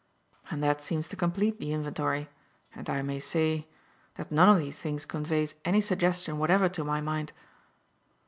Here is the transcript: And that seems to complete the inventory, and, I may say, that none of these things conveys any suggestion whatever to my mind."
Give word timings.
And 0.49 0.63
that 0.63 0.81
seems 0.81 1.07
to 1.09 1.15
complete 1.15 1.59
the 1.59 1.73
inventory, 1.73 2.27
and, 2.73 2.89
I 2.89 3.03
may 3.03 3.19
say, 3.19 3.67
that 4.15 4.31
none 4.31 4.49
of 4.49 4.57
these 4.57 4.79
things 4.79 5.05
conveys 5.05 5.53
any 5.63 5.79
suggestion 5.79 6.39
whatever 6.39 6.67
to 6.69 6.83
my 6.83 7.01
mind." 7.01 7.33